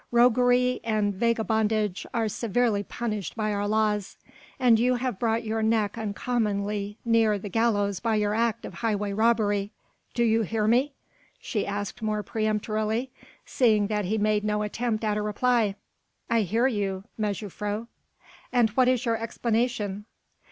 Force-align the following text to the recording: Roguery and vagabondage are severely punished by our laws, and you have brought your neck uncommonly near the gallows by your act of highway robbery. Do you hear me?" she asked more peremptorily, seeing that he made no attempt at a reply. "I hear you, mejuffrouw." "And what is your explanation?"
Roguery 0.09 0.79
and 0.83 1.13
vagabondage 1.13 2.07
are 2.11 2.27
severely 2.27 2.81
punished 2.81 3.35
by 3.35 3.53
our 3.53 3.67
laws, 3.67 4.17
and 4.59 4.79
you 4.79 4.95
have 4.95 5.19
brought 5.19 5.43
your 5.43 5.61
neck 5.61 5.95
uncommonly 5.95 6.97
near 7.05 7.37
the 7.37 7.49
gallows 7.49 7.99
by 7.99 8.15
your 8.15 8.33
act 8.33 8.65
of 8.65 8.73
highway 8.73 9.13
robbery. 9.13 9.71
Do 10.15 10.23
you 10.23 10.41
hear 10.41 10.65
me?" 10.67 10.93
she 11.39 11.67
asked 11.67 12.01
more 12.01 12.23
peremptorily, 12.23 13.11
seeing 13.45 13.85
that 13.89 14.05
he 14.05 14.17
made 14.17 14.43
no 14.43 14.63
attempt 14.63 15.03
at 15.03 15.17
a 15.17 15.21
reply. 15.21 15.75
"I 16.31 16.41
hear 16.41 16.65
you, 16.65 17.03
mejuffrouw." 17.19 17.85
"And 18.51 18.71
what 18.71 18.87
is 18.87 19.05
your 19.05 19.17
explanation?" 19.17 20.05